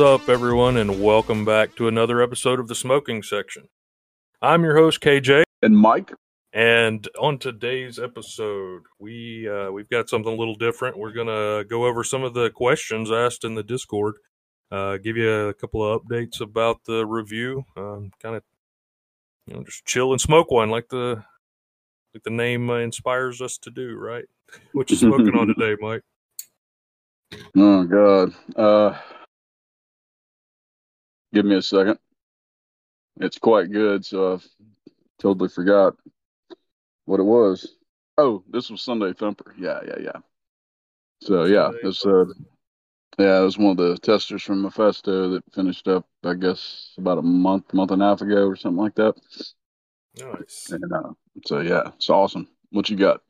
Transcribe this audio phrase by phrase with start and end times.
[0.00, 3.68] Up, everyone, and welcome back to another episode of the Smoking Section.
[4.40, 6.14] I'm your host, KJ, And Mike,
[6.54, 10.96] and on today's episode, we uh, we've got something a little different.
[10.96, 14.14] We're gonna go over some of the questions asked in the Discord,
[14.70, 18.42] uh, give you a couple of updates about the review, um, kind of
[19.46, 21.22] you know just chill and smoke one like the
[22.14, 23.98] like the name uh, inspires us to do.
[23.98, 24.24] Right?
[24.72, 26.02] What you smoking on today, Mike?
[27.54, 28.98] oh god, uh,
[31.32, 31.98] give me a second.
[33.20, 34.38] It's quite good, so I
[35.18, 35.94] totally forgot
[37.04, 37.74] what it was.
[38.18, 39.54] Oh, this was Sunday Thumper.
[39.58, 40.20] Yeah, yeah, yeah.
[41.22, 42.24] So yeah, it's uh,
[43.18, 47.18] yeah, it was one of the testers from Mephisto that finished up, I guess, about
[47.18, 49.14] a month, month and a half ago or something like that.
[50.18, 50.70] Nice.
[50.70, 51.10] And uh,
[51.46, 52.48] so yeah, it's awesome.
[52.70, 53.20] What you got?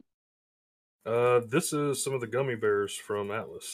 [1.05, 3.73] Uh, this is some of the gummy bears from Atlas.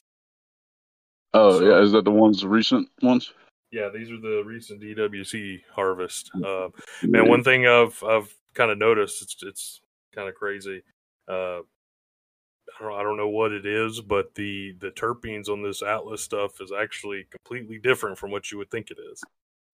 [1.34, 3.32] Oh So- yeah, is that the ones, the recent ones?
[3.76, 6.30] Yeah, these are the recent DWC harvest.
[6.34, 6.68] Uh,
[7.02, 9.80] man, one thing I've I've kind of noticed it's it's
[10.14, 10.82] kind of crazy.
[11.28, 15.82] Uh, I don't I don't know what it is, but the the terpenes on this
[15.82, 19.22] Atlas stuff is actually completely different from what you would think it is.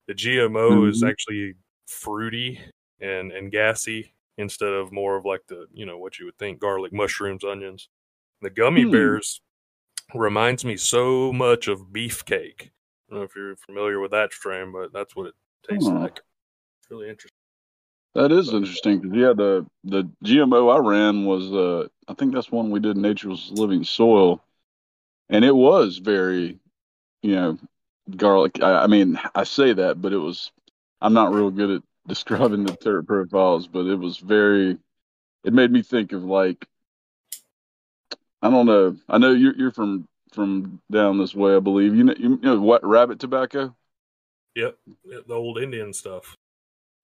[0.09, 1.09] The GMO is Mhm.
[1.09, 1.55] actually
[1.87, 2.59] fruity
[3.01, 6.59] and and gassy instead of more of like the you know what you would think
[6.59, 7.89] garlic, mushrooms, onions.
[8.41, 8.91] The gummy Hmm.
[8.91, 9.41] bears
[10.13, 12.71] reminds me so much of beefcake.
[13.13, 15.35] Don't know if you're familiar with that strain, but that's what it
[15.69, 16.03] tastes Hmm.
[16.03, 16.17] like.
[16.81, 17.37] It's really interesting.
[18.15, 22.51] That is interesting because yeah, the the GMO I ran was uh I think that's
[22.51, 24.43] one we did Nature's Living Soil,
[25.29, 26.59] and it was very,
[27.23, 27.59] you know,
[28.17, 28.63] garlic.
[28.63, 30.51] I, I mean, I say that, but it was.
[31.03, 34.79] I'm not real good at describing the terp profiles, but it was very.
[35.45, 36.67] It made me think of like.
[38.41, 38.97] I don't know.
[39.07, 41.95] I know you're you're from from down this way, I believe.
[41.95, 43.75] You know, you know what rabbit tobacco.
[44.55, 44.77] Yep,
[45.27, 46.37] the old Indian stuff.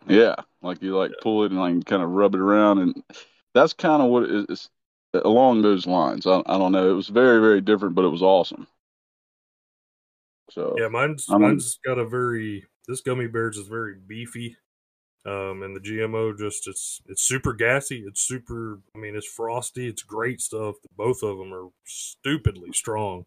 [0.06, 1.22] Yeah, like you like Yeah.
[1.22, 3.02] pull it and like kind of rub it around, and
[3.54, 4.68] that's kind of what it is
[5.14, 6.26] along those lines.
[6.26, 6.90] I, I don't know.
[6.90, 8.66] It was very very different, but it was awesome.
[10.50, 14.56] So Yeah, mine's I'm- mine's got a very this gummy bears is very beefy,
[15.28, 18.04] um, and the GMO just it's it's super gassy.
[18.06, 18.80] It's super.
[18.94, 19.88] I mean, it's frosty.
[19.88, 20.76] It's great stuff.
[20.96, 23.26] Both of them are stupidly strong,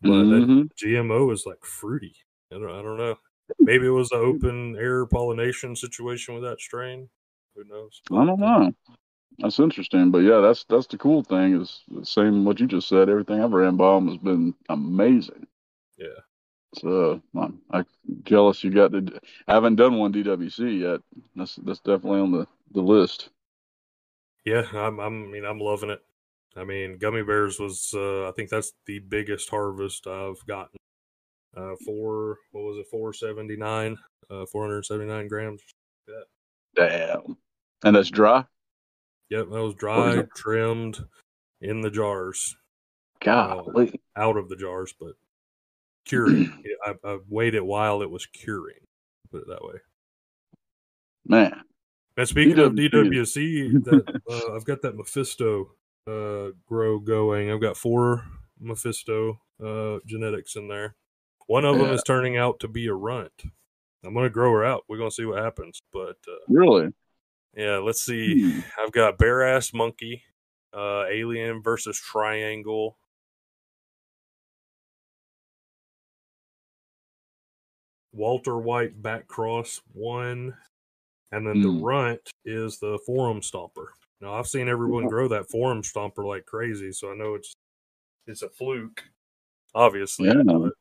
[0.00, 0.70] but that mhm.
[0.82, 2.14] GMO is like fruity.
[2.52, 3.16] I don't I don't know.
[3.60, 7.08] Maybe it was an open air pollination situation with that strain.
[7.54, 8.00] Who knows?
[8.10, 8.72] I don't know.
[9.38, 12.88] That's interesting, but yeah, that's that's the cool thing is the same what you just
[12.88, 13.08] said.
[13.08, 15.46] Everything I've ran by 'em has been amazing.
[15.98, 16.20] Yeah.
[16.78, 17.86] So I'm, I'm
[18.24, 19.20] jealous you got to.
[19.48, 21.00] I haven't done one DWC yet.
[21.34, 23.30] That's that's definitely on the the list.
[24.44, 25.24] Yeah, I'm, I'm.
[25.24, 26.02] I mean, I'm loving it.
[26.56, 27.92] I mean, gummy bears was.
[27.94, 30.76] Uh, I think that's the biggest harvest I've gotten.
[31.56, 32.38] Uh, four.
[32.52, 32.86] What was it?
[32.90, 33.96] Four seventy nine.
[34.30, 35.62] Uh, four hundred seventy nine grams.
[36.08, 36.88] Yeah.
[36.88, 37.36] Damn.
[37.84, 38.44] And that's dry.
[39.30, 40.98] Yep, that was dry, trimmed,
[41.60, 42.56] in the jars,
[43.20, 44.00] Golly.
[44.14, 45.14] out of the jars, but
[46.06, 46.62] curing.
[46.86, 48.80] I, I weighed it while it was curing.
[49.30, 49.74] Put it that way.
[51.26, 51.60] Man.
[52.16, 53.84] And speaking of DWC.
[53.84, 55.72] That uh, I've got that Mephisto
[56.06, 57.50] uh, grow going.
[57.50, 58.24] I've got four
[58.58, 60.94] Mephisto uh, genetics in there.
[61.46, 63.42] One of them is turning out to be a runt.
[64.04, 64.84] I'm gonna grow her out.
[64.88, 65.80] We're gonna see what happens.
[65.92, 66.88] But uh, Really?
[67.54, 68.52] yeah, let's see.
[68.52, 68.60] Hmm.
[68.78, 70.22] I've got bare ass monkey,
[70.76, 72.96] uh, alien versus triangle.
[78.16, 80.54] Walter White back cross one,
[81.32, 81.82] and then the Hmm.
[81.84, 83.88] runt is the forum stomper.
[84.20, 87.54] Now I've seen everyone grow that forum stomper like crazy, so I know it's
[88.26, 89.04] it's a fluke,
[89.74, 90.28] obviously.
[90.28, 90.42] Yeah.
[90.44, 90.72] But,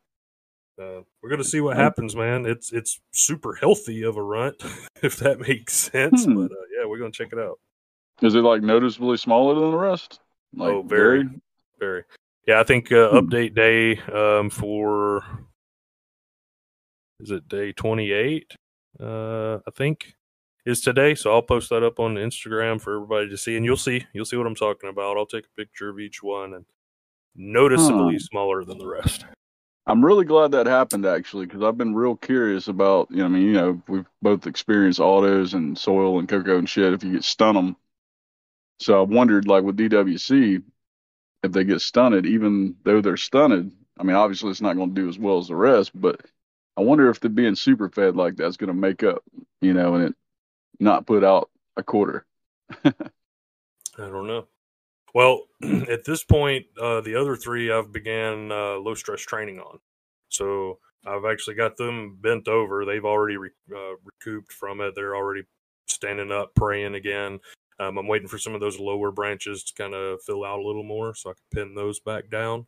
[0.83, 2.45] uh, we're gonna see what happens, man.
[2.45, 4.55] It's it's super healthy of a runt,
[5.03, 6.25] if that makes sense.
[6.25, 6.35] Hmm.
[6.35, 7.59] But uh, yeah, we're gonna check it out.
[8.21, 10.21] Is it like noticeably smaller than the rest?
[10.55, 11.29] Like Oh, very.
[11.79, 12.03] Very.
[12.47, 13.17] Yeah, I think uh, Hmm.
[13.17, 15.23] update day um, for
[17.19, 18.55] is it day twenty eight?
[18.99, 20.15] Uh, I think
[20.65, 21.15] is today.
[21.15, 24.25] So I'll post that up on Instagram for everybody to see, and you'll see you'll
[24.25, 25.17] see what I'm talking about.
[25.17, 26.65] I'll take a picture of each one and
[27.35, 28.19] noticeably Huh.
[28.19, 29.25] smaller than the rest.
[29.87, 33.27] I'm really glad that happened actually because I've been real curious about, you know, I
[33.27, 37.13] mean, you know, we've both experienced autos and soil and cocoa and shit if you
[37.13, 37.75] get stun them.
[38.79, 40.63] So I wondered, like with DWC,
[41.43, 45.01] if they get stunted, even though they're stunted, I mean, obviously it's not going to
[45.01, 46.19] do as well as the rest, but
[46.77, 49.23] I wonder if the being super fed like that's going to make up,
[49.61, 50.15] you know, and it
[50.79, 52.25] not put out a quarter.
[52.83, 52.91] I
[53.97, 54.47] don't know.
[55.13, 55.43] Well,
[55.89, 59.79] at this point, uh, the other three I've began uh, low stress training on.
[60.29, 62.83] So I've actually got them bent over.
[62.83, 64.93] They've already re- uh, recouped from it.
[64.95, 65.43] They're already
[65.87, 67.39] standing up, praying again.
[67.79, 70.65] Um, I'm waiting for some of those lower branches to kind of fill out a
[70.65, 72.67] little more so I can pin those back down.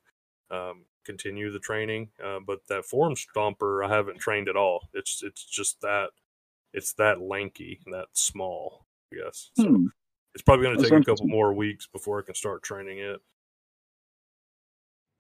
[0.52, 2.10] Um, continue the training.
[2.24, 4.90] Uh, but that forum stomper, I haven't trained at all.
[4.94, 6.10] It's it's just that
[6.74, 8.86] it's that lanky, that small.
[9.12, 9.88] Yes, so Hmm.
[10.36, 13.22] it's probably going to take a couple more weeks before I can start training it.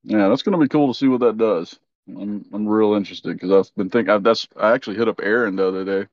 [0.04, 1.78] Yeah, that's going to be cool to see what that does.
[2.08, 4.12] I'm I'm real interested because I've been thinking.
[4.12, 6.08] I, that's I actually hit up Aaron the other day,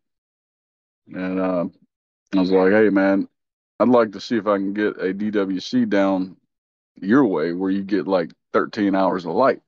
[1.13, 1.66] and uh,
[2.36, 3.30] I was like, "Hey, man,
[3.80, 6.38] I'd like to see if I can get a DWC down
[7.01, 9.62] your way where you get like 13 hours of light,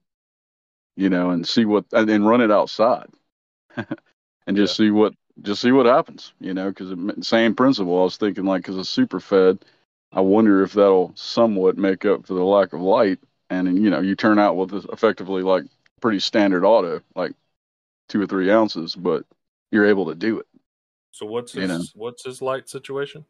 [0.95, 3.07] you know, and see what and, and run it outside,
[4.47, 6.93] and just see what just see what happens, you know, because
[7.27, 7.99] same principle.
[8.01, 9.65] I was thinking like because it's super fed,
[10.11, 13.19] I wonder if that'll somewhat make up for the lack of light,
[13.49, 15.63] and you know, you turn out with effectively like
[16.01, 17.33] pretty standard auto, like
[18.09, 19.25] two or three ounces, but
[19.71, 20.47] you're able to do it.
[21.11, 21.87] So what's You his know.
[21.95, 23.25] what's his light situation?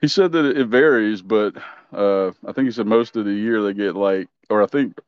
[0.00, 1.56] He said that it varies, but
[1.92, 4.98] uh, I think he said most of the year they get like, or I think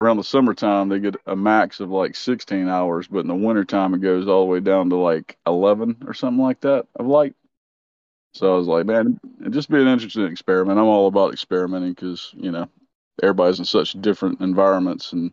[0.00, 3.94] around the summertime they get a max of like 16 hours, but in the wintertime
[3.94, 7.34] it goes all the way down to like 11 or something like that of light.
[8.36, 10.78] So I was like, man, it'd just be an interesting experiment.
[10.78, 12.68] I'm all about experimenting because, you know,
[13.22, 15.12] everybody's in such different environments.
[15.12, 15.32] And,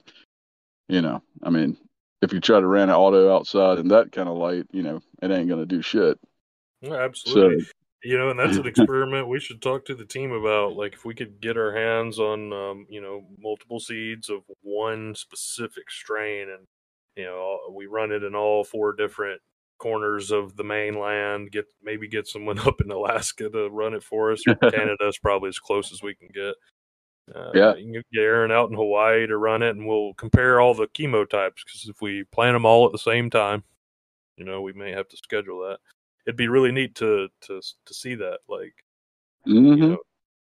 [0.88, 1.78] you know, I mean,
[2.22, 5.02] if you try to run an auto outside in that kind of light, you know,
[5.22, 6.18] it ain't going to do shit.
[6.82, 7.60] Yeah, absolutely.
[7.60, 7.72] So,
[8.06, 10.78] You know, and that's an experiment we should talk to the team about.
[10.78, 15.14] Like, if we could get our hands on, um, you know, multiple seeds of one
[15.16, 16.66] specific strain, and
[17.18, 19.42] you know, we run it in all four different
[19.84, 21.52] corners of the mainland.
[21.52, 24.42] Get maybe get someone up in Alaska to run it for us.
[24.72, 26.56] Canada's probably as close as we can get.
[27.34, 27.76] Uh, Yeah.
[27.76, 30.88] you can get Aaron out in Hawaii to run it, and we'll compare all the
[30.88, 33.64] chemotypes because if we plant them all at the same time,
[34.38, 35.80] you know, we may have to schedule that
[36.26, 38.40] it'd be really neat to to to see that.
[38.48, 38.74] Like,
[39.48, 39.78] mhm.
[39.78, 39.98] you know,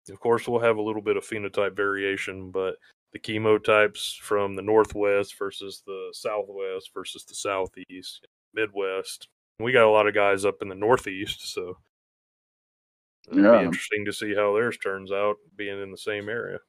[0.10, 2.76] of course, we'll have a little bit of phenotype variation, but
[3.14, 9.28] the chemotypes from the northwest versus the southwest versus the southeast, midwest.
[9.60, 11.78] We got a lot of guys up in the northeast, so
[13.32, 13.60] it'd Yeah.
[13.60, 16.60] be interesting to see how theirs turns out being in the same area.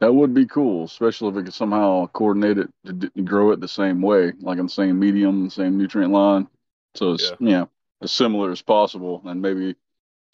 [0.00, 3.60] That would be cool, especially if we could somehow coordinate it to d- grow it
[3.60, 6.48] the same way, like on the same medium, the same nutrient line.
[6.94, 7.36] So it's Yeah.
[7.40, 7.70] you know
[8.02, 9.74] as similar as possible, and maybe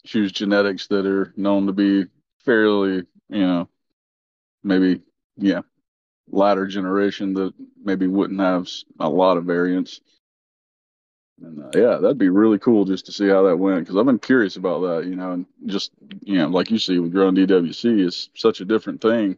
[0.05, 2.05] choose genetics that are known to be
[2.39, 3.69] fairly, you know,
[4.63, 5.01] maybe
[5.37, 5.61] yeah,
[6.29, 7.53] latter generation that
[7.83, 8.67] maybe wouldn't have
[8.99, 10.01] a lot of variance.
[11.41, 14.05] And uh, yeah, that'd be really cool just to see how that went because I've
[14.05, 17.35] been curious about that, you know, and just you know, like you see with growing
[17.35, 19.37] DWC, it's such a different thing.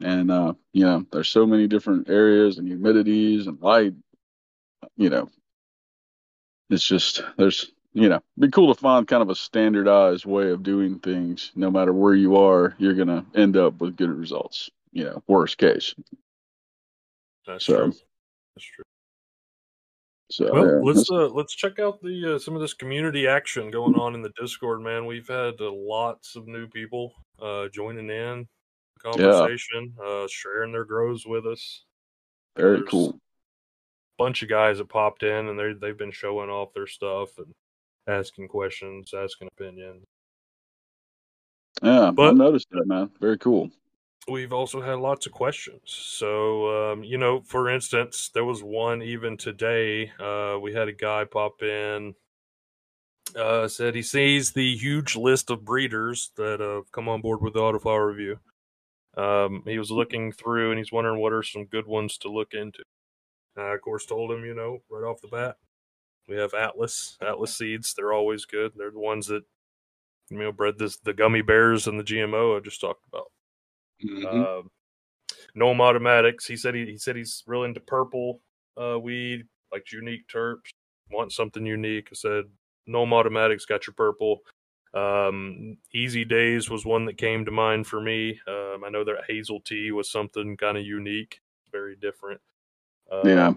[0.00, 3.94] And uh, you know, there's so many different areas and humidities and light.
[4.96, 5.30] You know,
[6.70, 10.64] it's just there's you know, be cool to find kind of a standardized way of
[10.64, 11.52] doing things.
[11.54, 14.70] No matter where you are, you're gonna end up with good results.
[14.94, 15.94] You know, worst case.
[17.46, 17.92] That's So- true.
[18.56, 18.84] That's true.
[20.30, 23.70] So Well, yeah, let's uh, let's check out the uh, some of this community action
[23.70, 25.04] going on in the Discord, man.
[25.04, 28.48] We've had uh, lots of new people uh, joining in
[28.96, 31.84] the conversation, uh, sharing their grows with us.
[32.56, 33.18] very there's- cool.
[34.16, 37.52] bunch of guys that popped in and they they've been showing off their stuff and
[38.06, 40.04] asking questions, asking opinions.
[41.82, 43.10] Yeah, but, I noticed that, man.
[43.20, 43.70] Very cool.
[44.26, 45.82] We've also had lots of questions.
[45.84, 50.12] So, um, you know, for instance, there was one even today.
[50.18, 52.14] Uh, we had a guy pop in,
[53.36, 57.52] uh, said he sees the huge list of breeders that have come on board with
[57.52, 58.38] the Autoflower Review.
[59.16, 62.54] Um, he was looking through and he's wondering what are some good ones to look
[62.54, 62.82] into.
[63.56, 65.56] I, of course, told him, you know, right off the bat,
[66.28, 67.94] we have Atlas, Atlas seeds.
[67.94, 68.72] They're always good.
[68.74, 69.42] They're the ones that,
[70.30, 73.26] you know, bred this, the gummy bears and the GMO I just talked about.
[74.02, 74.60] Mhm.
[74.60, 74.70] Um,
[75.54, 76.46] Gnome Automatics.
[76.46, 78.40] He said he, he said he's real into purple
[78.76, 80.70] uh, weed, like unique terps.
[81.10, 82.08] Want something unique?
[82.10, 82.44] I said
[82.86, 84.40] Gnome Automatics got your purple.
[84.94, 88.40] Um, Easy Days was one that came to mind for me.
[88.46, 91.40] Um, I know that Hazel Tea was something kind of unique,
[91.72, 92.40] very different.
[93.10, 93.52] Um, Yeah.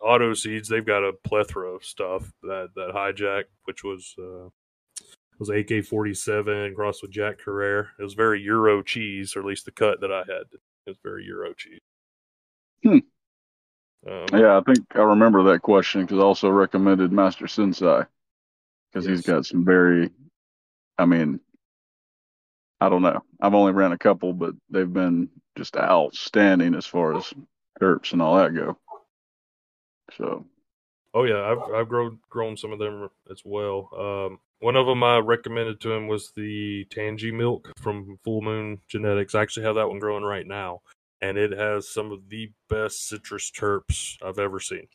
[0.00, 4.48] Auto Seeds, they've got a plethora of stuff that that hijack, which was uh,
[5.38, 7.88] was AK forty seven crossed with Jack Herer.
[7.98, 10.46] It was very Euro cheese, or at least the cut that I had.
[10.52, 11.80] It was very Euro cheese.
[12.82, 12.98] Hmm.
[14.08, 18.02] Um, Yeah, I think I remember that question because I also recommended Master Sensei
[18.92, 20.10] because he's got some very,
[20.96, 21.40] I mean,
[22.80, 23.22] I don't know.
[23.40, 27.34] I've only ran a couple, but they've been just outstanding as far as
[27.80, 28.78] terps and all that go.
[30.16, 30.46] So,
[31.14, 33.90] Oh yeah, I've I've grown grown some of them as well.
[33.98, 38.80] Um, one of them I recommended to him was the Tangy milk from Full Moon
[38.88, 39.34] Genetics.
[39.34, 40.80] I actually have that one growing right now,
[41.20, 44.88] and it has some of the best citrus terps I've ever seen.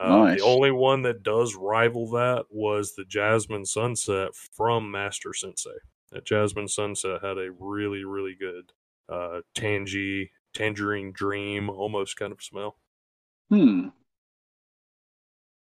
[0.00, 0.40] Uh, Nice.
[0.40, 5.70] The only one that does rival that was the Jasmine Sunset from Master Sensei.
[6.10, 8.72] That Jasmine Sunset had a really really good
[9.08, 12.76] uh, tangy tangerine dream almost kind of smell.
[13.50, 13.88] hmm.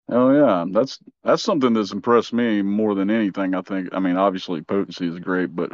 [0.09, 3.55] Oh yeah, that's that's something that's impressed me more than anything.
[3.55, 3.89] I think.
[3.93, 5.73] I mean, obviously potency is great, but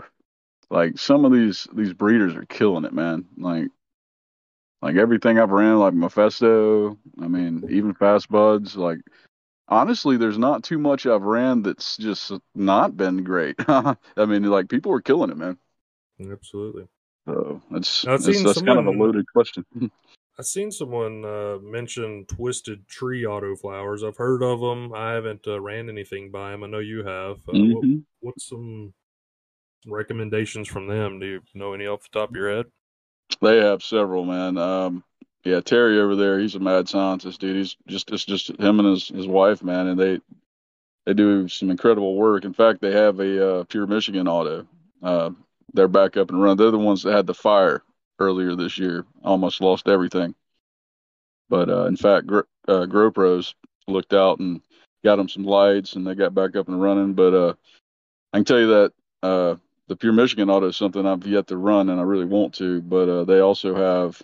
[0.71, 3.27] like some of these these breeders are killing it, man.
[3.37, 3.69] Like
[4.81, 6.97] like everything I've ran, like Mephisto.
[7.21, 8.75] I mean, even Fast Buds.
[8.75, 9.01] Like
[9.69, 13.57] honestly, there's not too much I've ran that's just not been great.
[13.69, 15.59] I mean, like people are killing it, man.
[16.21, 16.87] Absolutely.
[17.27, 19.65] So that's that's, that's kind of a loaded question.
[20.39, 24.07] I've seen someone uh, mention Twisted Tree autoflowers.
[24.07, 24.95] I've heard of them.
[24.95, 26.65] I haven't uh, ran anything by them.
[26.65, 27.37] I know you have.
[27.49, 28.03] Uh, what, Mhm.
[28.21, 28.95] what's some
[29.87, 31.19] recommendations from them?
[31.21, 32.67] Do you know any off the top of your head?
[33.43, 34.57] They have several, man.
[34.57, 35.05] Um,
[35.45, 37.57] yeah, Terry over there, he's a mad scientist, dude.
[37.57, 40.21] He's just it's just him and his his wife, man, and they
[41.05, 42.45] they do some incredible work.
[42.45, 44.67] In fact, they have a uh, Pure Michigan auto.
[45.03, 45.31] Uh,
[45.75, 46.57] they're back up and running.
[46.59, 47.83] They're the ones that had the fire
[48.23, 49.05] earlier this year.
[49.23, 50.35] Almost lost everything.
[51.49, 53.55] But uh, in fact, Gro- uh, GoPros
[53.87, 54.63] looked out and
[55.05, 57.13] got them some lights, and they got back up and running.
[57.15, 57.55] But uh,
[58.33, 59.57] I can tell you that uh,
[59.89, 62.81] the Pure Michigan auto is something I've yet to run, and I really want to.
[62.81, 64.23] But uh, they also have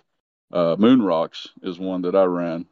[0.51, 2.65] uh, Moon Rocks is one that I ran,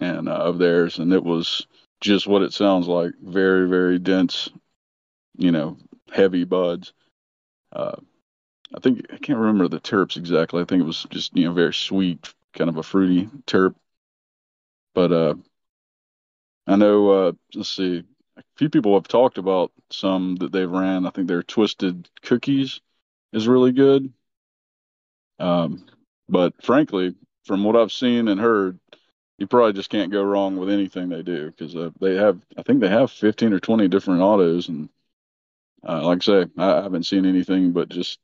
[0.00, 1.66] and uh, of theirs, and it was
[2.00, 3.12] just what it sounds like.
[3.22, 4.48] Very, very dense,
[5.36, 5.76] you know,
[6.12, 6.92] heavy buds.
[7.72, 7.96] Uh,
[8.74, 10.60] I think I can't remember the terps exactly.
[10.62, 13.74] I think it was just you know very sweet, kind of a fruity terp.
[14.94, 15.34] But uh,
[16.66, 17.10] I know.
[17.10, 18.02] Uh, let's see.
[18.36, 21.06] A few people have talked about some that they've ran.
[21.06, 22.80] I think their twisted cookies
[23.32, 24.12] is really good.
[25.38, 25.86] Um,
[26.28, 28.78] but frankly, from what I've seen and heard,
[29.38, 32.40] you probably just can't go wrong with anything they do because uh, they have.
[32.56, 34.88] I think they have 15 or 20 different autos, and
[35.88, 38.18] uh, like I say, I, I haven't seen anything but just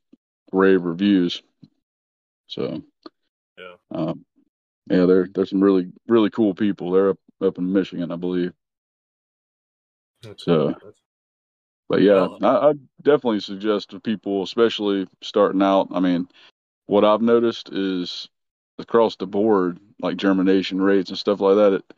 [0.51, 1.41] rave reviews.
[2.47, 2.81] So,
[3.57, 3.75] Yeah.
[3.91, 4.25] um,
[4.89, 6.91] yeah, they're they're some really really cool people.
[6.91, 8.53] They're up up in Michigan, I believe.
[10.23, 10.75] That's- So-
[11.89, 12.73] But yeah, I, I
[13.03, 15.87] definitely suggest to people, especially starting out.
[15.91, 16.27] I mean,
[16.87, 18.27] what I've noticed is
[18.77, 21.93] across the board, like germination rates and stuff like that, it,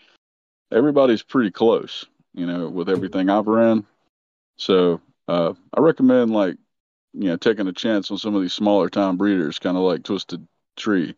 [0.71, 3.83] everybody's pretty close, you know, with everything I've ran.
[4.57, 6.57] So uh, I recommend like,
[7.13, 10.03] you know, taking a chance on some of these smaller time breeders, kind of like
[10.03, 11.15] Twisted Tree,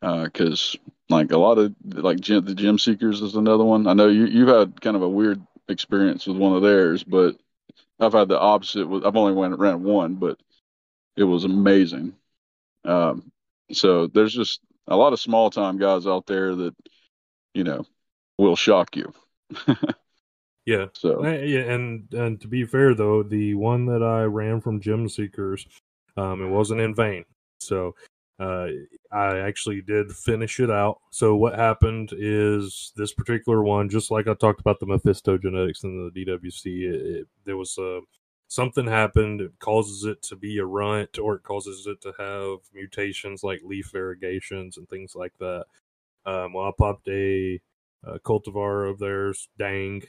[0.00, 0.76] because
[1.08, 3.86] like a lot of like the Gem Seekers is another one.
[3.86, 7.36] I know you you've had kind of a weird experience with one of theirs, but
[7.98, 8.86] I've had the opposite.
[8.86, 10.38] With I've only went ran one, but
[11.16, 12.14] it was amazing.
[12.84, 13.32] Um,
[13.72, 16.74] so there's just a lot of small time guys out there that
[17.54, 17.84] you know
[18.38, 19.12] will shock you.
[20.66, 20.86] yeah.
[20.94, 24.80] So Uh, yeah, and and to be fair though, the one that I ran from
[24.80, 25.66] Gem Seekers,
[26.16, 27.24] um, it wasn't in vain.
[27.60, 27.94] So
[28.38, 28.68] uh,
[29.12, 30.98] I actually did finish it out.
[31.10, 35.84] So what happened is this particular one, just like I talked about the Mephisto genetics
[35.84, 38.00] in the DWC, it, it, there was a
[38.48, 39.40] something happened.
[39.40, 43.62] It causes it to be a runt, or it causes it to have mutations like
[43.64, 45.64] leaf variegations and things like that.
[46.26, 47.60] Um, well, I popped a,
[48.04, 50.02] a cultivar of theirs, Dang,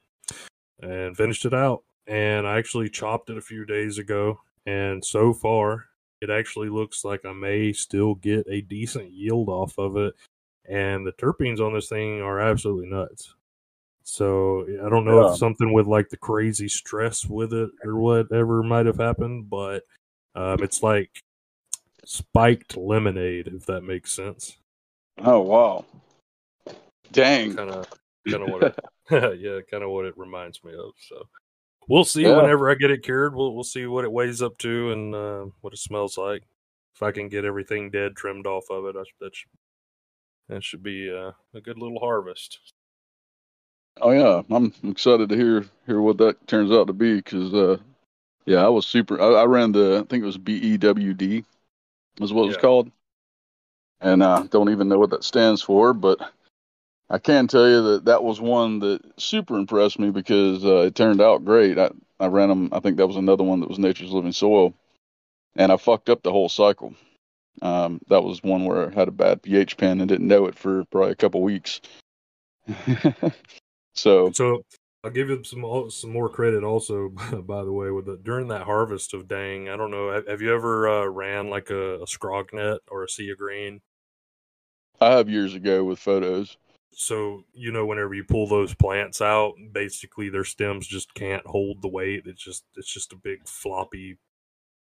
[0.83, 1.85] and finished it out.
[2.09, 5.85] And I actually chopped it a few days ago, and so far
[6.21, 10.15] it actually looks like I may still get a decent yield off of it.
[10.69, 13.37] And the terpenes on this thing are absolutely nuts.
[14.03, 15.33] So I don't know Yeah.
[15.33, 19.85] if something with like the crazy stress with it or whatever might have happened, but
[20.35, 21.23] um, it's like
[22.09, 24.57] spiked lemonade, if that makes sense.
[25.19, 25.85] Oh wow.
[27.13, 27.55] Dang.
[27.55, 27.87] Kind of,
[28.29, 28.79] kind of what, it,
[29.41, 30.93] yeah, kind of what it reminds me of.
[31.09, 31.29] So
[31.89, 32.37] we'll see Yeah.
[32.37, 33.35] whenever I get it cured.
[33.35, 36.43] We'll we'll see what it weighs up to and uh, what it smells like.
[36.95, 39.51] If I can get everything dead trimmed off of it, I, that should
[40.49, 42.61] that should be uh, a good little harvest.
[44.01, 47.77] Oh yeah, I'm excited to hear hear what that turns out to be because uh,
[48.47, 49.21] yeah, I was super.
[49.21, 51.45] I, I ran the I think it was BEWD,
[52.19, 52.91] was what it was called,
[54.01, 56.21] and I don't even know what that stands for, but
[57.11, 60.95] I can tell you that that was one that super impressed me because uh, it
[60.95, 61.79] turned out great.
[61.79, 61.91] I
[62.21, 62.69] I ran them.
[62.73, 64.75] I think that was another one that was Nature's Living Soil,
[65.57, 66.95] and I fucked up the whole cycle.
[67.63, 70.57] Um, that was one where I had a bad pH pen and didn't know it
[70.57, 71.81] for probably a couple weeks.
[73.95, 74.65] so So
[75.05, 77.09] I'll give you some some more credit also.
[77.43, 80.11] By the way, with the, during that harvest of dang, I don't know.
[80.11, 83.39] Have, have you ever uh, ran like a, a scrog net or a sea of
[83.39, 83.83] green?
[85.01, 86.57] I have years ago with photos.
[86.93, 91.83] So you know, whenever you pull those plants out, basically their stems just can't hold
[91.83, 92.23] the weight.
[92.27, 94.19] It's just it's just a big floppy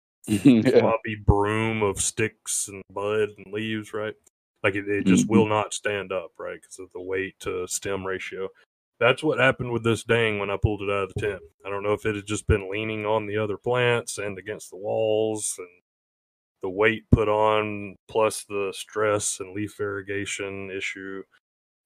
[0.26, 0.80] yeah.
[0.80, 4.14] floppy broom of sticks and bud and leaves, right?
[4.62, 5.30] Like it, it just Mhm.
[5.30, 6.61] will not stand up, right?
[6.61, 8.48] Because of the weight to stem ratio.
[9.02, 11.42] That's what happened with this dang when I pulled it out of the tent.
[11.66, 14.70] I don't know if it had just been leaning on the other plants and against
[14.70, 15.66] the walls and
[16.62, 21.24] the weight put on, plus the stress and leaf variegation issue.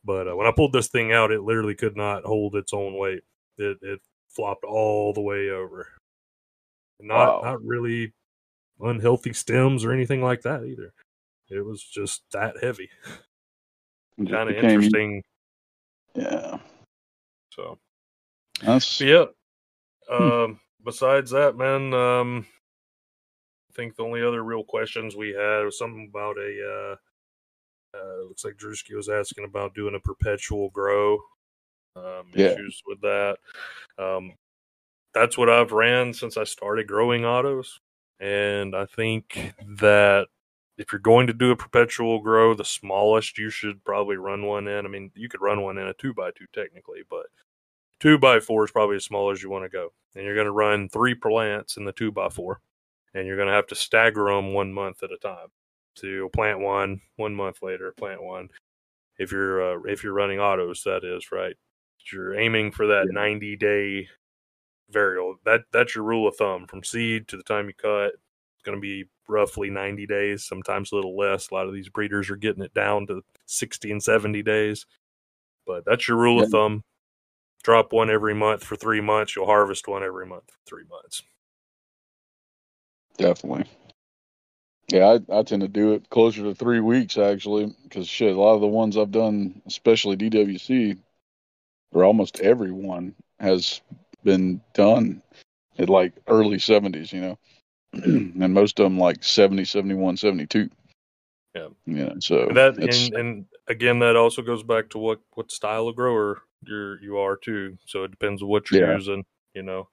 [0.05, 2.99] But uh, when I pulled this thing out, it literally could not hold its own
[2.99, 3.23] weight.
[3.57, 5.89] It, it flopped all the way over.
[7.01, 7.51] Not Wow.
[7.51, 8.13] not really
[8.79, 10.93] unhealthy stems or anything like that either.
[11.49, 12.91] It was just that heavy.
[14.19, 15.23] Kind of interesting.
[16.15, 16.59] Yeah.
[17.57, 17.79] So
[18.63, 19.25] That's But yeah.
[20.09, 20.31] Hmm.
[20.31, 22.47] Um, besides that, man, um,
[23.71, 26.93] I think the only other real questions we had was something about a.
[26.93, 26.97] Uh,
[27.97, 31.15] uh, looks like Drewski was asking about doing a perpetual grow.
[31.97, 32.49] Um, Yeah.
[32.49, 33.39] Issues with that.
[33.99, 34.35] Um,
[35.15, 37.81] that's what I've ran since I started growing autos,
[38.21, 40.27] and I think that
[40.77, 44.69] if you're going to do a perpetual grow, the smallest you should probably run one
[44.69, 44.85] in.
[44.85, 47.27] I mean, you could run one in a two by two technically, but
[48.01, 49.93] two by four is probably as small as you want to go.
[50.15, 52.61] And you're going to run three plants in the two by four,
[53.15, 55.49] and you're going to have to stagger them one month at a time.
[55.95, 58.49] So you'll plant one, one month later, plant one.
[59.19, 61.57] If you're uh, if you're running autos, that is right.
[62.13, 63.21] You're aiming for that Yeah.
[63.21, 64.09] 90 day
[64.91, 65.37] variable.
[65.45, 68.13] That that's your rule of thumb from seed to the time you cut.
[68.15, 71.51] It's going to be roughly 90 days, sometimes a little less.
[71.51, 74.87] A lot of these breeders are getting it down to 60 and 70 days.
[75.67, 76.85] But that's your rule of thumb.
[77.67, 79.35] Drop one every month for three months.
[79.35, 81.25] You'll harvest one every month for three months.
[83.19, 83.65] definitely.
[84.87, 88.41] Yeah, I, I tend to do it closer to three weeks actually, because shit, a
[88.41, 90.97] lot of the ones I've done, especially DWC,
[91.91, 93.81] or almost every one has
[94.23, 95.21] been done
[95.77, 97.39] at like early 70s, you know,
[97.95, 100.71] and most of them like 70, 71, 72.
[101.57, 101.67] Yeah.
[101.85, 105.51] You know, so And that and, and again, that also goes back to what what
[105.51, 107.77] style of grower you're you are too.
[107.87, 108.95] So it depends on what you're Yeah.
[108.97, 109.25] using.
[109.55, 109.89] You know,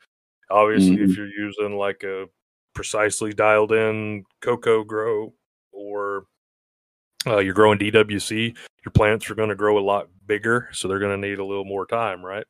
[0.49, 1.17] obviously, if Mhm.
[1.17, 2.27] you're using like a
[2.73, 5.33] precisely dialed in cocoa grow
[5.71, 6.25] or
[7.25, 8.55] uh, you're growing DWC,
[8.85, 11.45] your plants are going to grow a lot bigger, so they're going to need a
[11.45, 12.45] little more time, right?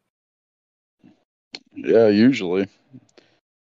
[1.76, 2.68] yeah, usually.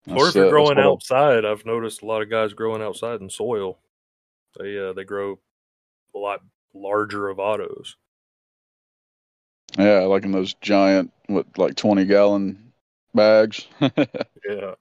[0.09, 3.79] or if you're growing outside, I've noticed a lot of guys growing outside in soil.
[4.59, 5.39] They uh, they grow
[6.15, 6.41] a lot
[6.75, 7.97] larger of autos.
[9.77, 12.73] Yeah, like in those giant, what, like 20 gallon
[13.15, 13.67] bags.
[14.49, 14.75] Yeah.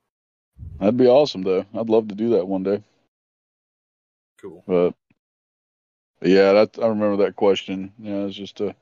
[0.80, 1.66] That'd be awesome, though.
[1.74, 2.82] I'd love to do that one day.
[4.42, 4.64] Cool.
[4.66, 4.94] But,
[6.22, 7.92] yeah, that I remember that question.
[8.00, 8.74] Yeah, it's just uh,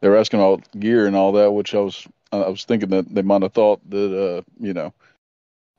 [0.00, 3.12] they were asking about gear and all that, which I was I was thinking that
[3.12, 4.92] they might have thought that uh, you know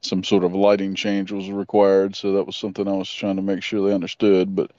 [0.01, 3.41] some sort of lighting change was required, so that was something I was trying to
[3.41, 4.55] make sure they understood.
[4.55, 4.71] But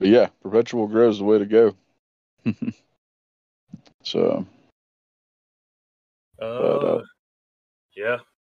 [0.00, 1.76] but yeah, perpetual grow is the way to go.
[4.02, 4.46] so
[6.40, 7.02] Uh, But, uh,
[7.94, 8.16] yeah,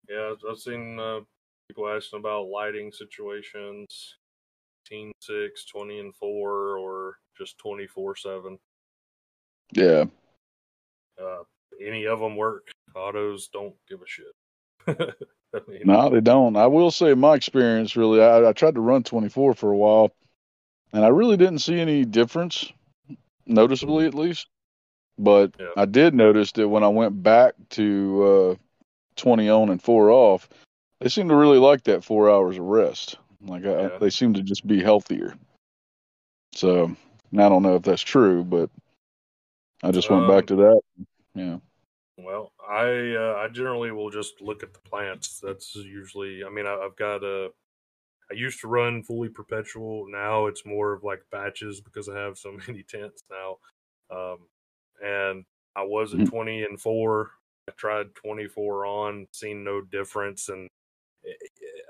[0.08, 0.32] yeah.
[0.48, 1.20] I've seen uh,
[1.68, 4.16] people asking about lighting situations,
[4.86, 8.58] 18, 6, 20 and 4, or just 24 7.
[9.72, 10.04] yeah,
[11.20, 11.42] Uh,
[11.84, 12.68] any of them work.
[12.94, 14.34] Autos don't give a shit.
[15.54, 16.56] I mean, no, they don't.
[16.56, 18.22] I will say my experience really.
[18.22, 20.14] I, I tried to run 24 for a while,
[20.92, 22.72] and I really didn't see any difference,
[23.46, 24.46] noticeably at least.
[25.18, 25.72] But Yeah.
[25.76, 28.62] I did notice that when I went back to uh,
[29.16, 30.48] 20 on and four off,
[31.00, 33.16] they seemed to really like that four hours of rest.
[33.40, 33.98] Like I, Yeah.
[33.98, 35.34] they seem to just be healthier.
[36.54, 36.96] So
[37.32, 38.70] I don't know if that's true, but
[39.82, 40.80] I just went back Um, to that.
[41.34, 41.58] Yeah.
[42.18, 45.40] Well, I uh, I generally will just look at the plants.
[45.40, 46.44] That's usually.
[46.44, 47.50] I mean, I, I've got a.
[48.32, 50.06] I used to run fully perpetual.
[50.08, 53.58] Now it's more of like batches because I have so many tents now.
[54.10, 54.38] Um,
[55.02, 55.44] and
[55.76, 56.28] I was at Mhm.
[56.30, 57.32] twenty and four.
[57.68, 60.68] I tried twenty four on, seen no difference, and
[61.26, 61.36] I-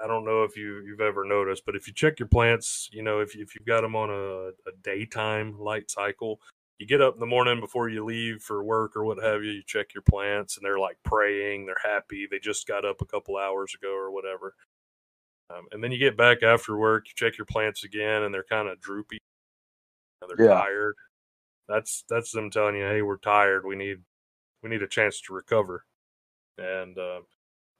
[0.04, 3.02] I don't know if you you've ever noticed, but if you check your plants, you
[3.02, 6.40] know if if you've got them on a, a daytime light cycle,
[6.78, 9.52] you get up in the morning before you leave for work or what have you,
[9.52, 13.06] you check your plants and they're like praying, they're happy, they just got up a
[13.06, 14.54] couple hours ago or whatever.
[15.52, 18.44] Um, and then you get back after work, you check your plants again, and they're
[18.44, 19.18] kind of droopy,
[20.20, 20.54] and they're Yeah.
[20.54, 20.94] tired.
[21.68, 23.64] That's that's them telling you, hey, we're tired.
[23.66, 23.98] We need
[24.62, 25.84] we need a chance to recover.
[26.58, 27.20] And uh,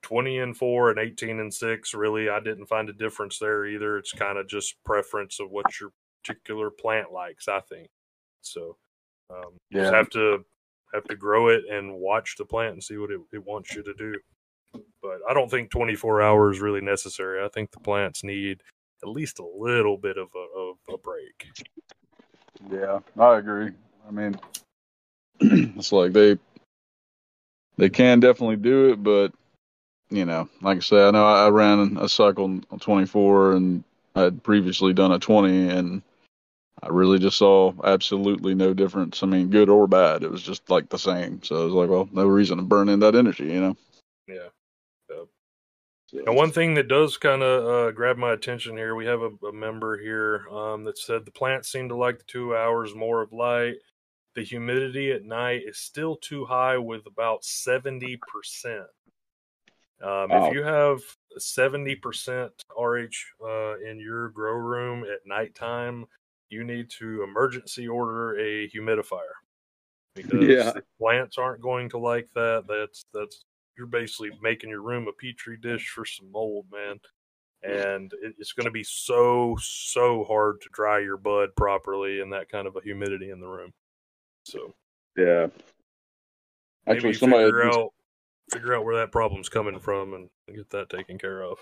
[0.03, 3.99] twenty and four and eighteen and six, really, I didn't find a difference there either.
[3.99, 7.89] It's kind of just preference of what your particular plant likes, I think.
[8.43, 8.77] So
[9.31, 10.45] um, you just have to
[10.93, 13.83] have to grow it and watch the plant and see what it, it wants you
[13.83, 14.15] to do.
[15.03, 17.45] But I don't think 24 hours really necessary.
[17.45, 18.63] I think the plants need
[19.03, 21.49] at least a little bit of a, of a break.
[22.71, 23.71] Yeah, I agree.
[24.07, 24.37] I mean,
[25.41, 26.39] it's like they
[27.77, 29.33] they can definitely do it, but
[30.11, 34.23] you know, like I said, I know I ran a cycle on 24, and I
[34.23, 36.03] had previously done a 20, and
[36.83, 39.23] I really just saw absolutely no difference.
[39.23, 41.43] I mean, good or bad, it was just like the same.
[41.43, 43.77] So I was like, well, no reason to burn in that energy, you know.
[44.29, 44.49] Yeah.
[46.15, 49.23] So, Now, one thing that does kind of uh, grab my attention here, we have
[49.23, 52.95] a, a member here um, that said the plants seem to like the two hours
[52.95, 53.77] more of light.
[54.35, 58.87] The humidity at night is still too high with about 70%.
[60.03, 60.49] Um, Wow.
[60.49, 61.01] If you have
[61.39, 63.09] 70% RH
[63.45, 66.07] uh, in your grow room at nighttime,
[66.49, 69.35] you need to emergency order a humidifier
[70.15, 70.73] because Yeah.
[70.99, 72.65] plants aren't going to like that.
[72.69, 73.45] That's that's
[73.77, 77.01] you're basically making your room a petri dish for some mold, man.
[77.65, 82.49] And it's going to be so so hard to dry your bud properly in that
[82.51, 83.73] kind of a humidity in the room.
[84.45, 84.75] So
[85.17, 85.47] yeah.
[86.89, 87.93] Actually, somebody figure out
[88.53, 91.59] figure out where that problem's coming from and get that taken care of.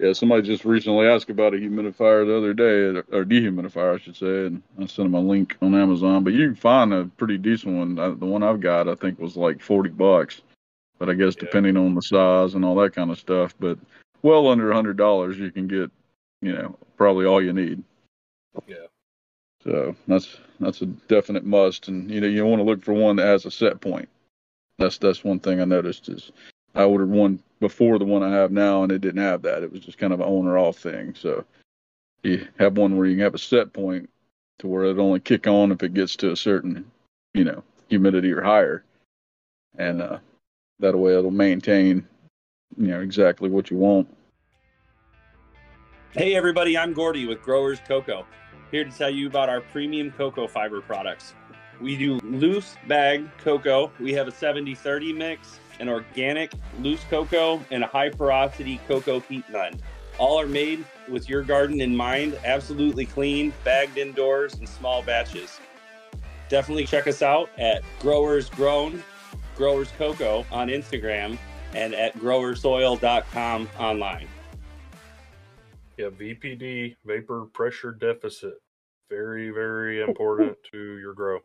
[0.00, 4.16] Yeah, somebody just recently asked about a humidifier the other day, or dehumidifier, I should
[4.16, 6.24] say, and I sent them a link on Amazon.
[6.24, 7.94] But you can find a pretty decent one.
[7.94, 10.42] The one I've got, I think, was like forty bucks.
[10.98, 11.40] But I guess Yeah.
[11.40, 13.78] depending on the size and all that kind of stuff, but
[14.22, 15.90] well under a hundred dollars, you can get,
[16.40, 17.82] you know, probably all you need.
[18.66, 18.86] Yeah.
[19.62, 23.16] So that's that's a definite must, and you know you want to look for one
[23.16, 24.08] that has a set point.
[24.78, 26.32] That's that's one thing I noticed is
[26.74, 29.62] I ordered one before the one I have now, and it didn't have that.
[29.62, 31.14] It was just kind of an on or off thing.
[31.14, 31.44] So
[32.22, 34.10] you have one where you can have a set point
[34.58, 36.90] to where it only kick on if it gets to a certain,
[37.32, 38.84] you know, humidity or higher,
[39.78, 40.18] and uh,
[40.80, 42.06] that way it'll maintain,
[42.76, 44.08] you know, exactly what you want.
[46.12, 48.26] Hey everybody, I'm Gordy with Growers Cocoa,
[48.70, 51.34] here to tell you about our premium cocoa fiber products.
[51.80, 53.90] We do loose bag cocoa.
[53.98, 59.44] We have a 70-30 mix, an organic loose cocoa, and a high porosity cocoa heat
[59.50, 59.82] blend.
[60.18, 65.58] All are made with your garden in mind, absolutely clean, bagged indoors in small batches.
[66.48, 69.02] Definitely check us out at Growers Grown,
[69.56, 71.38] Growers Cocoa on Instagram,
[71.74, 74.28] and at growersoil.com online.
[75.96, 78.54] Yeah, VPD, vapor pressure deficit.
[79.10, 81.40] Very, very important to your grow.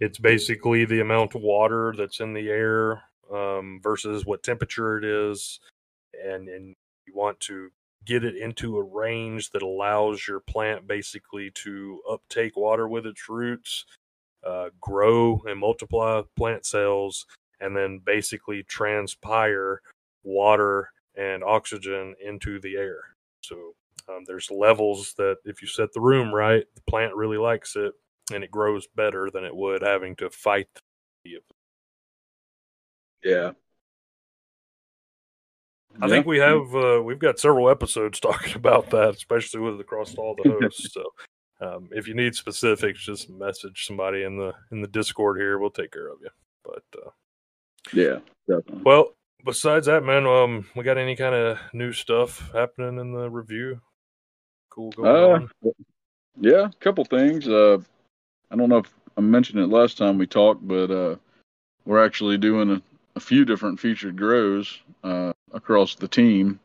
[0.00, 5.04] It's basically the amount of water that's in the air um, versus what temperature it
[5.04, 5.60] is.
[6.24, 6.74] and and
[7.06, 7.70] you want to
[8.06, 13.28] get it into a range that allows your plant basically to uptake water with its
[13.28, 13.84] roots,
[14.46, 17.26] uh, grow and multiply plant cells,
[17.60, 19.80] and then basically transpire
[20.22, 23.00] water and oxygen into the air.
[23.40, 23.74] So
[24.08, 27.92] um, there's levels that if you set the room right, the plant really likes it
[28.32, 30.68] and it grows better than it would having to fight.
[33.22, 33.52] Yeah.
[36.00, 40.14] I think we have uh, we've got several episodes talking about that, especially with across
[40.14, 40.92] all the hosts.
[40.92, 41.04] so
[41.60, 45.58] um, if you need specifics, just message somebody in the in the Discord here.
[45.58, 46.30] We'll take care of you.
[46.64, 47.10] But uh,
[47.92, 48.18] yeah,
[48.48, 48.82] definitely.
[48.84, 53.28] Well, besides that, man, um, we got any kind of new stuff happening in the
[53.28, 53.80] review?
[54.70, 55.50] Cool going uh, on.
[56.40, 57.48] Yeah, a couple things.
[57.48, 57.78] Uh,
[58.50, 61.16] I don't know if I mentioned it last time we talked, but uh,
[61.84, 62.82] we're actually doing a,
[63.16, 66.58] a few different featured grows uh, across the team.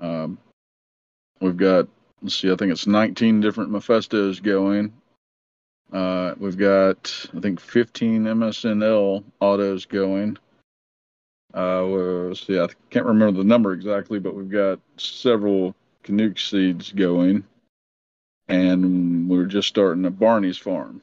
[0.00, 0.38] Um,
[1.40, 1.86] we've got
[2.24, 4.94] let's see, I think it's 19 different Mephistos going.
[5.92, 10.38] Uh, we've got I think 15 MSNL autos going.
[11.54, 16.90] Uh, let's see, I can't remember the number exactly, but we've got several Canuck seeds
[16.90, 17.44] going,
[18.48, 21.02] and we're just starting a Barney's farm.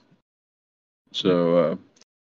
[1.13, 1.75] So uh,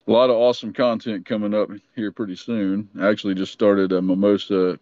[0.08, 2.90] a lot of awesome content coming up here pretty soon.
[3.00, 4.80] I actually just started a mimosa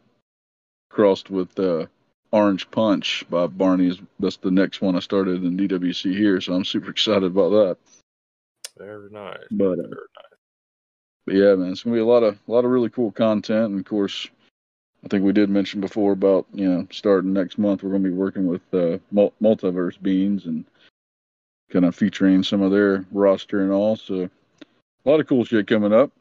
[0.90, 1.86] crossed with uh,
[2.32, 3.98] Orange Punch by Barney's.
[4.20, 7.78] That's the next one I started in DWC here, so I'm super excited about that.
[8.78, 9.38] Very nice.
[9.52, 10.40] But, uh, Very nice.
[11.26, 13.72] but yeah, man, it's gonna be a lot of a lot of really cool content,
[13.72, 14.28] and of course,
[15.04, 18.10] I think we did mention before about you know starting next month we're gonna be
[18.12, 20.66] working with uh, Multiverse Beans and
[21.72, 23.96] kind of featuring some of their roster and all.
[23.96, 24.30] So
[25.06, 26.12] a lot of cool shit coming up.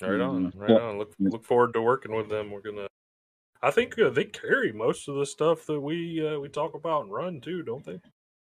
[0.00, 0.98] Right on, right on.
[0.98, 2.50] Look look forward to working with them.
[2.50, 2.87] We're gonna.
[3.62, 7.04] I think uh, they carry most of the stuff that we uh, we talk about
[7.04, 8.00] and run too, don't they?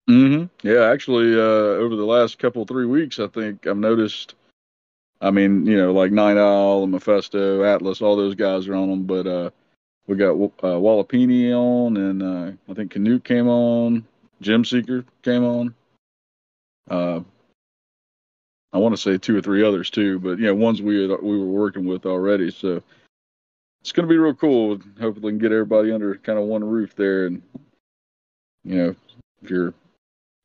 [0.09, 0.45] Mm-hmm.
[0.67, 4.35] Yeah, actually, uh, over the last couple three weeks, I think I've noticed.
[5.19, 8.89] I mean, you know, like Night Owl, and Mephisto, Atlas, all those guys are on
[8.89, 9.03] them.
[9.03, 9.49] But uh,
[10.05, 14.05] we got uh, Wallapini on, and uh, I think Canuck came on.
[14.41, 15.73] Gem Seeker came on.
[16.89, 17.21] Uh,
[18.71, 21.37] I want to say two or three others too, but yeah, ones we had, we
[21.37, 22.51] were working with already.
[22.51, 22.83] So
[23.87, 24.77] it's going to be real cool.
[24.99, 27.41] Hopefully, we can get everybody under kind of one roof there, and
[28.65, 28.95] you know,
[29.41, 29.73] if you're,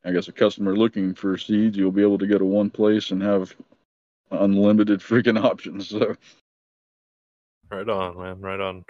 [0.05, 3.11] I guess, a customer looking for seeds, you'll be able to go to one place
[3.11, 3.53] and have
[4.31, 5.89] unlimited freaking options.
[5.89, 6.15] So.
[7.69, 8.41] Right on, man.
[8.41, 8.85] Right on.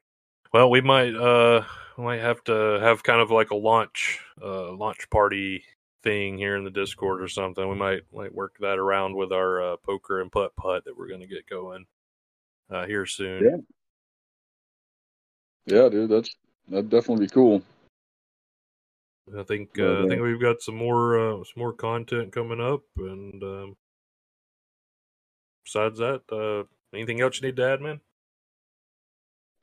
[0.52, 1.64] Well, we might uh
[1.96, 5.64] we might have to have kind of like a launch uh launch party
[6.02, 7.66] thing here in the Discord or something.
[7.70, 11.08] We might might work that around with our uh, poker and putt putt that we're
[11.08, 11.86] going to get going
[12.68, 13.44] uh, here soon.
[13.44, 13.56] Yeah.
[15.66, 16.34] Yeah, dude, that's
[16.68, 17.62] that'd definitely be cool.
[19.38, 22.82] I think uh, I think we've got some more uh, some more content coming up,
[22.96, 23.76] and um,
[25.64, 28.00] besides that, uh, anything else you need to add, man?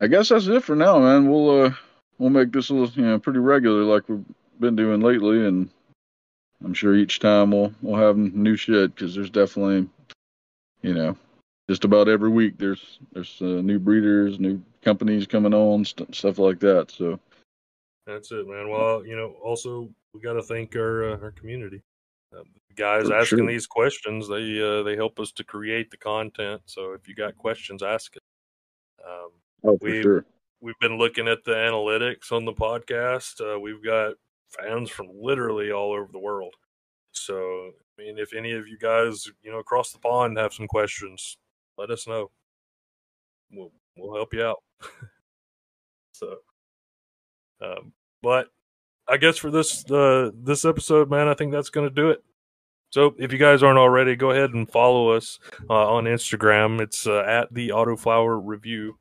[0.02, 1.30] I guess that's it for now, man.
[1.30, 1.72] We'll uh,
[2.18, 4.24] we'll make this a little, you know, pretty regular like we've
[4.60, 5.70] been doing lately, and
[6.64, 9.90] I'm sure each time we'll we'll have new shit because there's definitely,
[10.82, 11.18] you know,
[11.70, 16.40] just about every week there's there's uh, new breeders, new companies coming on, st- stuff
[16.40, 16.90] like that.
[16.90, 17.20] So
[18.08, 18.70] that's it, man.
[18.70, 21.84] Well, you know, also we got to thank our uh, our community.
[22.36, 22.42] Uh,
[22.76, 23.48] guys For asking sure.
[23.48, 26.62] these questions, they uh, they help us to create the content.
[26.66, 28.24] So if you got questions, ask it.
[29.08, 29.30] Um,
[29.64, 30.26] oh, we, sure.
[30.62, 33.40] We've been looking at the analytics on the podcast.
[33.42, 34.16] Uh, we've got
[34.50, 36.56] fans from literally all over the world.
[37.12, 40.68] So, I mean, if any of you guys, you know, across the pond have some
[40.68, 41.38] questions,
[41.80, 42.30] let us know.
[43.52, 44.62] We'll we'll help you out.
[46.12, 46.36] so,
[47.62, 48.50] um, but
[49.08, 52.24] I guess for this uh, this episode, man, I think that's going to do it.
[52.92, 55.40] So, if you guys aren't already, go ahead and follow us
[55.70, 56.82] uh, on Instagram.
[56.82, 58.98] It's uh, at the Autoflower Review.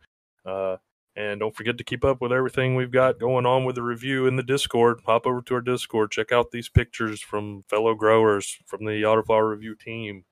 [0.46, 0.76] Uh,
[1.16, 4.28] and don't forget to keep up with everything we've got going on with the review
[4.28, 5.00] in the Discord.
[5.04, 9.50] Hop over to our Discord, check out these pictures from fellow growers from the Autoflower
[9.50, 10.24] Review team,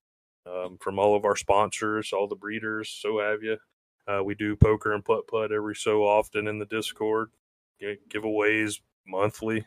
[0.47, 2.89] um, from all of our sponsors, all the breeders.
[2.89, 3.57] So have you.
[4.07, 7.29] Uh, we do poker and putt putt every so often in the Discord,
[7.79, 9.65] Get giveaways monthly.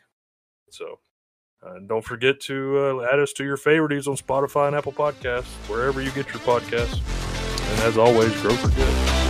[0.69, 0.99] So
[1.65, 5.45] uh, don't forget to uh, add us to your favorites on Spotify and Apple Podcasts,
[5.69, 6.99] wherever you get your podcasts.
[7.71, 9.20] And as always, grow for good.